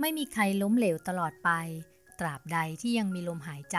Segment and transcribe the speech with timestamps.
[0.00, 1.50] ไม่มีใครล้มเหลวตลอดไป
[2.20, 3.78] ตราบใดที่ยังมีลมหายใจ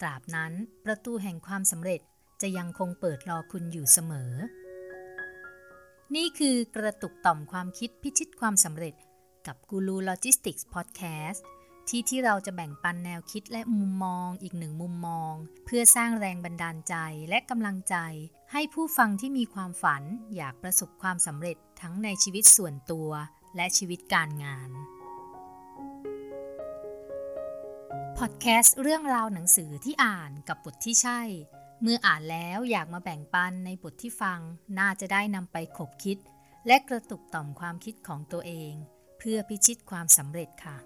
[0.00, 0.52] ตราบนั้น
[0.84, 2.00] ประตูแห่งความสำเร็จ
[2.42, 4.32] จะยังคงเปิดรอคุณอยู่เสมอ
[6.14, 8.94] นี่คือกระตุกต่อมความคิดพิชิตความสำเร็จ
[9.46, 11.44] กับกูรูโลจิสติกส์พอดแคสต์
[11.88, 15.34] ที่ที่เราจะแบ่งปันแนวคิดและมุมมองอีกหนึ่งมุมมอง
[15.64, 16.94] เพื่อสร้างแรงบันดาลใจ
[17.28, 17.96] และกำลังใจ
[18.52, 20.02] ให้ผู้ฟังที่มีความฝัน
[20.36, 23.10] อยากประสบความสำเร็จทั้งในชีวิตส่วนตัว
[23.56, 24.70] และชีวิตการงาน
[28.26, 31.20] พอดแคสต์เรื่องราวหนังสือที่อ่านกับบทที่ใช่
[31.82, 34.40] เมื่ออ่านแล้วอยากมาแบ่งปันในบทที่ฟัง
[34.78, 36.18] น่าจะได้นำไปขบคิด
[36.66, 38.72] และกระตุกต่อมความคิดของตัวเอง
[39.18, 40.76] เพื่อพิชิตความสำเร็จค่ะ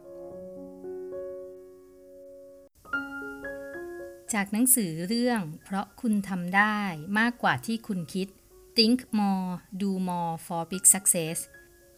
[4.33, 6.79] จากหนังสือเรื่อง เพราะคุณทำได้
[7.19, 8.29] มากกว่าที่คุณคิด
[8.77, 11.39] Think More Do More for Big Success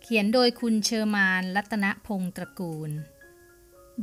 [0.03, 2.93] เขียนโดยคุณเชอร์มาน รัตนพงศ์ตระกูล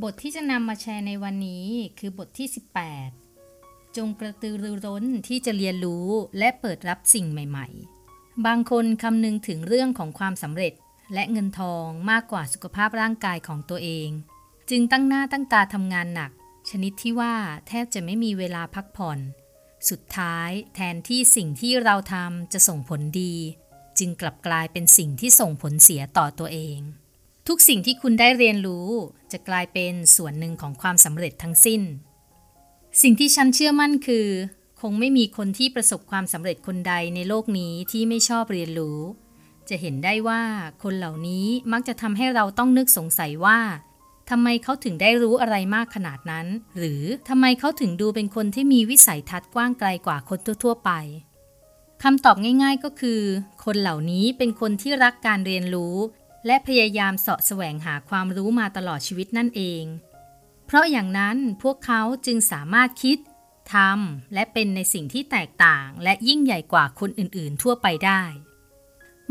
[0.02, 1.66] บทที่จะนำมาแชร์ในวันนี้
[1.98, 2.48] คือบทที่
[3.22, 6.06] 18 จงกระตือรือร้นที่จะเรียนรู้
[6.38, 7.66] และเปิดรับสิ่งใหม่
[8.06, 10.72] ๆ บางคนคำนึงถึงเรื่องของความสำเร็จ
[11.14, 14.08] และเงินทองมากกว่าสุขภาพร่างกายของตัวเอง
[14.70, 16.30] จึงตั้งหน้าตั้งตาทำงานหนัก
[16.70, 17.34] ชนิดที่ว่า
[17.68, 19.18] แทบจะไม่มีเวลาพักผ่อน
[19.90, 23.34] สุดท้ายแทนที่สิ่งที่เราทำจะส่งผลดี
[23.98, 26.78] จึงกลับกลายเป็นสิ่งที่ส่งผลเสียต่อตัวเอง
[27.48, 28.88] ทุกสิ่งที่คุณได้เรียนรู้
[29.32, 31.82] จะกลายเป็นส่วนหนึ่งของความสำเร็จทั้งสิ้น
[33.02, 34.26] สิ่งที่ฉันเชื่อมั่นคือ
[34.80, 39.00] คงไม่มีคนที่ประสบความสำเร็จคนใดในโลกนี้ที่ไม่ชอบเรียนรู้
[39.68, 40.42] จะเห็นได้ว่า
[40.82, 43.58] คนเหล่านี้มักจะทำให้เราต้องนึกสงสัยว่า
[44.30, 46.46] ทำไมเขาถึงได้รู้อะไรมากขนาดนั้น
[46.78, 50.90] หรือทำไมเขาถึงดูเป็นคนที่มีวิสัยทัศน์กว้างไกลกว่าคนทั่ว ๆ ไป
[52.02, 53.20] คำตอบง่าย ๆ ก็คือ
[53.64, 55.96] คนเหล่านี้เป็นคนที่รักการเรียนรู้
[56.46, 59.84] และพยายามเสาะแสวงหาความรู้มาตลอดชีวิตนั่นเอง
[60.66, 63.18] เพราะอย่างนั้นพวกเขาจึงสามารถคิด
[63.74, 68.22] ทำและเป็นในสิ่งที่แตกต่างและยิ่งใหญ่กว่าคนอื่นๆ ทั่วไปได้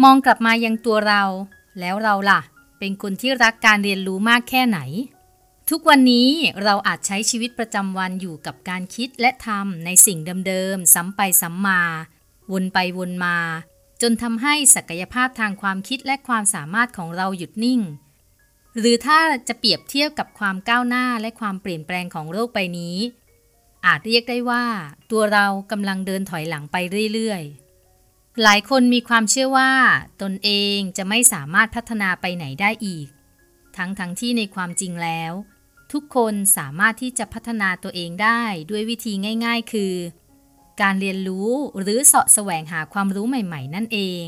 [0.04, 1.24] มองกลับมายังตัวเรา
[1.80, 2.42] แล้วเราล่ะ
[2.80, 4.80] เป็นคนที่รักการเรียนรู้มากแค่ไหน
[5.70, 6.30] ทุกวันนี้
[6.64, 11.82] เราอาจใช้ชีวิตประจำวันอยู่กับการคิดและทำในสิ่งเดิมๆ ซ้ำไปซ้ำมา
[12.52, 13.38] วนไปวนมา
[14.06, 17.82] จนทำให้ศักยภาพทางความคิดและความสามารถของเราหยุดนิ่ง
[18.80, 22.98] หรือถ้าจะเปรียบเทียบกับความก้าวหน้าและความเปลี่ยนแปลงของโลกใบนี้
[23.86, 24.66] อาจเรียกได้ว่า
[25.12, 26.76] ตัวเรากำลังเดินถอยหลังไป
[27.14, 27.44] เรื่อย
[27.92, 29.72] ๆ หลายคนมีความเชื่อว่า
[30.22, 33.08] ตนเองจะไม่สามารถพัฒนาไปไหนได้อีก
[33.78, 35.34] ทั้งทั้งที่ในความจริงแล้ว
[35.92, 39.14] ทุกคนสามารถที่จะพัฒนาตัวเองได้ด้วยวิธี
[39.46, 39.94] ง่าย ๆ คือ
[40.82, 44.26] การเรียนรู้หรือเสาะแสวงหาความรู้ใหม่ ๆ นั่นเอง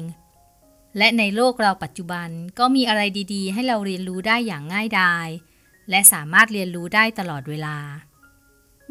[0.97, 2.29] และในโลกเราปัจจุบัน
[2.59, 3.01] ก็มีอะไร
[3.33, 5.27] ดีๆ ให้เราเรียนรู้ได้อย่างง่ายดาย
[5.89, 7.77] และสามารถเรียนรู้ได้ตลอดเวลา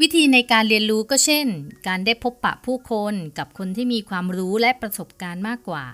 [0.00, 1.46] วิธีในการเรียนรู้ก็เช่น
[1.86, 5.84] การได้พบปะผู้คนกับคนที่มีความรู้และประสบการณ์มากกว่า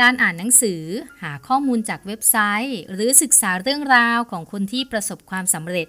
[0.00, 0.82] การอ่านหนังสือ
[1.22, 5.88] หาข้อมูลจากเว็บไซต์ หรือศึกษาเรื่องราวของคนที่ประสบความสำเร็จ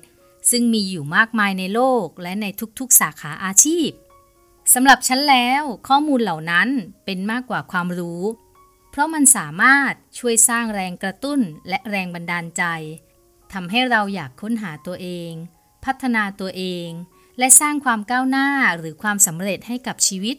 [0.51, 2.45] ซึ่งมีอยู่มากมายในโลกและใน
[2.79, 3.89] ทุกๆสาขาอาชีพ
[4.73, 6.69] สำหรับฉันแล้วข้อมูลเหล่านั้น
[7.05, 8.23] เป็นมากกว่าความรู้
[8.89, 11.39] เพราะมันสามารถช่วยสร้างแรงกระตุ้น
[11.69, 12.63] และแรงบันดาลใจ
[13.53, 15.31] ทำให้เราอยากค้นหาตัวเอง
[15.85, 16.89] พัฒนาตัวเอง
[17.39, 20.37] และสร้างความก้าวหน้าหรือความสำเร็จให้กับชีวิต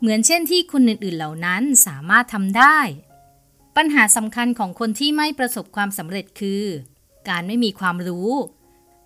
[0.00, 2.78] เหมือนเช่นที่คนอื่นๆเหล่านั้นสามารถทำได้
[3.76, 6.64] ปัญหาสำคัญของคนที่ไม่ประสบความสำเร็จคือ
[7.28, 8.30] การไม่มีความรู้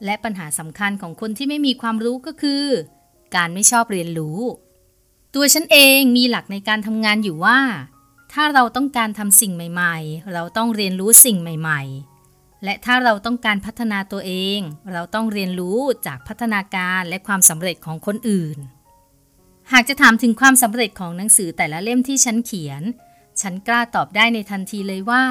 [0.05, 2.65] และปัญหาสำคัญของคนที่ไม่มีความรู้ก็คือ
[3.37, 4.39] การไม่ชอบเรียนรู้
[5.35, 7.59] ตัวฉันเองมีหลักในการทำงานอยู่ว่า
[8.33, 11.83] ถ้าเราต้องการทำสิ่งใหม่ ๆ เราต้องเรียนรู้สิ่งใหม่
[12.23, 14.61] ๆ และถ้าเราต้องการพัฒนาตัวเอง
[14.93, 18.59] เราต้องเรียนรู้จากพัฒนาการและความสำเร็จของคนอื่น
[19.73, 22.83] หากจะถามถึงความสำเร็จของหนังสือแต่ละเล่มที่ฉันเขียน
[23.41, 25.25] ฉันกล้าตอบได้ในทันทีเลยว่า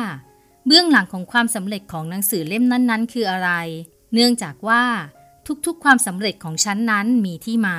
[0.65, 3.51] เบื้องหลังของความสำเร็จของหนังสือเล่มนั้น ๆ คืออะไร
[4.13, 4.83] เนื่องจากว่า
[5.65, 7.77] ทุกๆ ความสำเร็จของฉันนั้นมีที่มา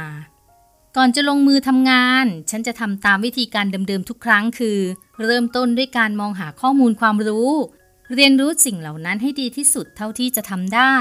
[0.97, 4.79] ก่อนจะลงมือทำงาน ฉันจะทำตามวิธีการเดิมๆทุกครั้งคือ
[5.25, 7.51] เริ่มต้นด้วยการมองหาข้อมูลความรู้
[8.15, 10.97] เรียนรู้สิ่งเหล่านั้นให้ดีที่สุดเท่าที่จะทำได้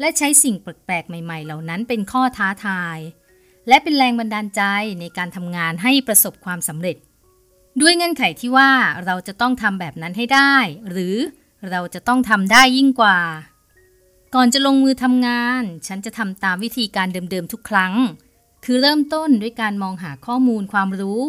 [0.00, 2.98] และใช้สิ่งแปลกๆ ใหม่ๆ เหล่านั้นเป็นข้อท้าทาย
[3.68, 4.62] และเป็นแรงบันดาลใจ
[5.00, 6.96] ในการทำงานให้ประสบความสำเร็จ
[7.80, 8.70] ด้วยเงื่อนไขที่ว่า
[9.04, 10.54] เราจะต้องทำแบบนั้นให้ได้
[10.90, 11.16] หรือ
[11.70, 13.18] เราจะต้องทำได้ยิ่งกว่า
[14.34, 17.94] ก่อนจะลงมือทำงาน ฉันจะทำตามวิธีการเดิมๆทุกครั้ง
[18.64, 21.24] คือเริ่มต้นด้วยการมองหาข้อมูลความรู้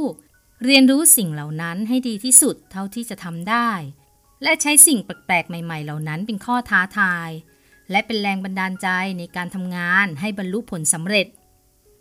[0.63, 3.69] เรียนรู้สิ่งเหล่านั้นให้ดีที่สุดเท่าที่จะทำได้
[4.43, 7.29] และใช้สิ่งแปลกๆ ใหม่ ๆ เหล่านั้นเป็นข้อท้าทาย
[7.91, 8.87] และเป็นแรงบันดาลใจ
[9.19, 11.27] ในการทำงานให้บรรลุผลสำเร็จ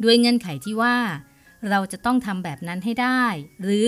[0.03, 0.97] ด้วยเงื่อนไขที่ว่า
[1.71, 3.25] เราจะต้องทำแบบนั้นให้ได้
[3.63, 3.87] หรือ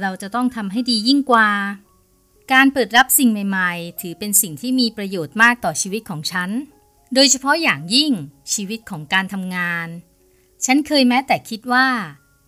[0.00, 1.48] เราจะต้องทำให้ดียิ่งกว่า
[2.52, 6.50] การเปิดรับสิ่งใหม่ๆ ถือเป็นสิ่งที่มีประโยชน์มากต่อชีวิตของฉัน
[7.14, 8.12] โดยเฉพาะอย่างยิ่ง
[8.52, 9.88] ชีวิตของการทำงาน
[10.64, 11.88] ฉันเคยแม้แต่คิดว่า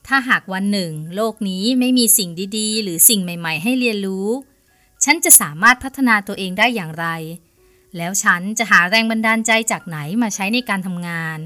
[0.07, 4.29] ถ้าหากวันหนึ่ง โลกนี้ไม่มีสิ่งดีๆ หรือสิ่งใหม่ๆ ให้เรียนรู้
[5.05, 7.07] ฉันจะสามารถพัฒนาตัวเองได้อย่างไร
[7.97, 11.39] แล้วฉันจะหาแรงบันดาลใจจากไหนมาใช้ในการทำงาน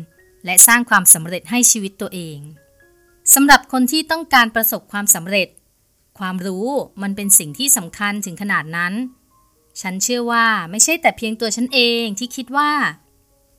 [0.44, 2.38] และสร้างความสำเร็จให้ชีวิตตัวเอง
[3.34, 5.48] สำหรับคนที่ต้องการประสบความสำเร็จ
[6.19, 6.67] ความรู้
[7.03, 8.94] มันเป็นสิ่งที่สำคัญถึงขนาดนั้น
[9.81, 12.70] ฉันเชื่อว่าไม่ใช่แต่เพียงตัวฉันเองที่คิดว่า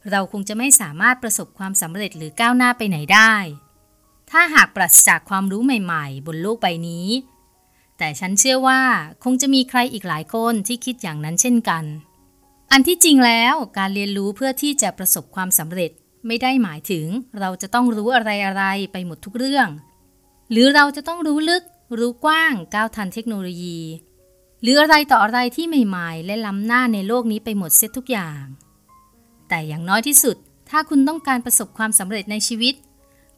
[0.10, 3.34] เราคงจะไม่สามารถประสบความสำเร็จหรือก้าวหน้าไปไหนได้
[4.32, 7.08] ถ้าหากปราศจากความรู้ใหม่ ๆ บนโลกใบนี้
[7.98, 8.82] แต่ฉันเชื่อว่า
[9.24, 11.84] คงจะมีใครอีกหลายคนที่คิดอย่างนั้นเช่นกัน
[12.72, 15.92] อันที่จริงแล้วการเรียนรู้เพื่อที่จะประสบความสำเร็จ
[16.28, 17.06] ไม่ได้หมายถึง
[17.40, 18.22] เราจะต้องรู้อะ
[18.56, 19.68] ไรๆไปหมดทุกเรื่อง
[20.52, 21.64] หรือเราจะต้องรู้ลึก
[21.98, 23.80] รู้กว้างก้าวทันเทคโนโลยี
[24.62, 28.44] หรืออะไรต่ออะไรที่ใหม่ๆ และล้ำหน้าในโลกนี้ไปหมดเสียทุกอย่าง
[29.50, 30.38] แต่อย่างน้อยที่สุด
[30.70, 32.76] ถ้าคุณต้องการประสบความสำเร็จในชีวิต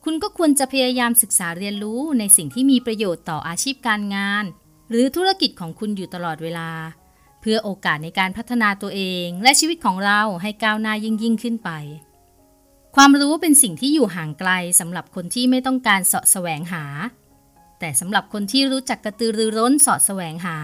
[0.03, 4.44] คุณก็ควรจะพยายามศึกษาเรียนรู้ในสิ่งที่มีประโยชน์ต่ออาชีพการงาน
[4.89, 6.69] หรือธุรกิจของคุณอยู่ตลอดเวลา
[7.42, 11.69] เพื่อโอกาสในการพัฒนาตัวเองและชีวิตของเราให้ก้าวหน้ายิ่งยิ่งขึ้นไป
[12.95, 16.83] ความรู้เป็นสิ่งที่อยู่ห่างไกลสำหรับคนที่ไม่ต้องการเสาะแสวงหา
[17.81, 20.57] แต่สำหรับคนที่รู้จักกระตือรือร้นสอดแสวงหา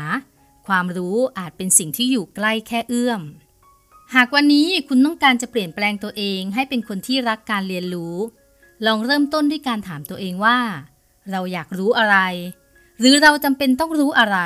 [0.68, 3.22] ความรู้อาจเป็นสิ่งที่อยู่ใกล้แค่เอื้อม
[4.16, 8.16] หากวันนี้คุณต้องการจะเปลี่ยนแปลงตัวเองให้เป็นคนที่รักการเรียนรู้
[8.86, 10.58] ลองเริ่มต้นด้วยการถามตัวเองว่า
[11.32, 12.18] เราอยากรู้อะไร
[13.00, 14.38] หรือเราจำเป็นต้องรู้อะไร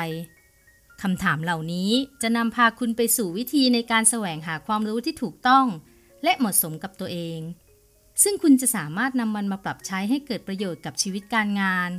[1.02, 1.90] คำถามเหล่านี้
[2.22, 5.66] จะนำพาคุณไปสู่วิธีในการแสวงหาความรู้ที่ถูกต้อง
[6.22, 7.40] และเหมาะสมกับตัวเอง
[8.22, 11.90] ซึ่งคุณจะสามารถนำมันมาปรับใช้ให้เกิดประโยชน์กับชีวิตการงาน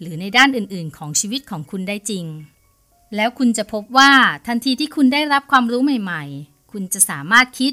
[0.00, 2.24] หรือในด้านอื่นๆ ของชีวิตของคุณได้จริง
[3.16, 4.12] แล้วคุณจะพบว่า
[4.46, 7.72] ทันทีที่คุณได้รับความรู้ใหม่ ๆ คุณจะสามารถคิด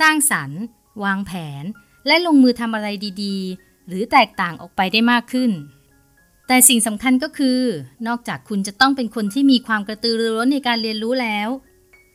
[0.00, 0.60] สร้างสรรค์
[1.04, 1.32] วางแผ
[1.62, 1.64] น
[2.06, 2.88] และลงมือทำอะไร
[3.22, 5.50] ดีๆ หรือแตกต่างออกไปได้มากขึ้น
[6.46, 7.60] แต่สิ่งสำคัญก็คือ
[8.06, 11.48] นอกจากคุณจะต้องเป็นคนที่มีความกระตือรือร้นในการเรียนรู้แล้ว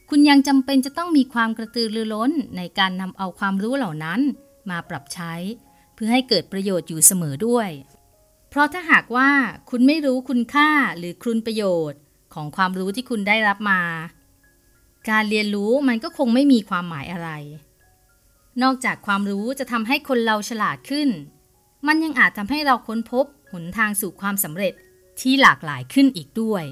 [0.09, 4.19] คุณยังจำเป็นจะต้องมีความกระตือรือร้นในการนำเอาความรู้เหล่านั้น
[4.69, 5.33] มาปรับใช้
[5.95, 7.69] เพื่อให้เกิดประโยชน์อยู่เสมอด้วย
[8.55, 9.29] เพราะถ้าหากว่า
[9.69, 12.01] คุณไม่รู้คุณค่าหรือคุณประโยชน์
[12.33, 13.81] ของความรู้ที่คุณได้รับมา
[15.09, 17.29] การเรียนรู้มันก็คงไม่มีความหมายอะไร
[18.63, 21.09] นอกจากความรู้จะทำให้คนเราฉลาดขึ้น
[21.87, 24.73] มันยังอาจทำให้เราค้นพบหนทางสู่ความสำเร็จ
[25.19, 26.63] ที่หลากหลายขึ้นอีกด้วย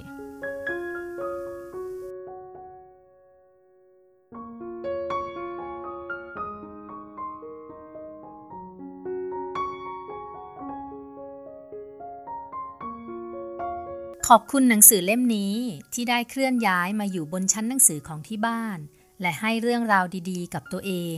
[14.30, 15.56] ขอบคุณหนังสือเล่มนี้
[15.94, 18.78] ที่ได้เคลื่อนย้ายมาอยู่บนชั้นหนังสือของที่บ้าน
[19.22, 21.18] และให้เรื่องราวดีๆ กับตัวเอง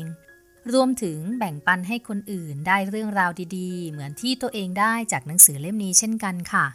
[0.74, 6.66] รวมถึงแบ่งปันให้คนอื่นได้เรื่องราวดีๆ เหมือนที่ตัวเองได้จากหนังสือเล่มนี้เช่นกันค่ะ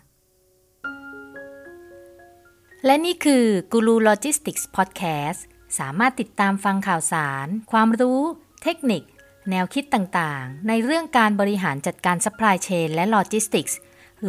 [2.85, 5.45] และนี่คือกูรูโลจิสติกส์พอดแคสต์
[5.79, 8.21] สามารถติดตามฟังข่าวสาร ความรู้
[8.63, 9.03] เทคนิค
[9.51, 13.79] แนวคิดต่างๆ ในเรื่องการบริหารจัดการซัพพลายเชนและโลจิสติกส์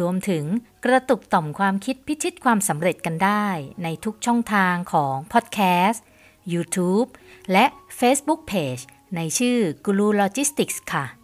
[0.00, 0.44] รวมถึง
[0.84, 3.46] กระตุกต่อมความคิดพิชิตความสำเร็จกันได้
[3.82, 6.04] ในทุกช่องทางของพอดแคสต์
[6.52, 7.08] YouTube
[7.52, 7.64] และ
[7.98, 8.82] Facebook Page
[9.16, 11.21] ในชื่อ Guru Logistics ค่ะ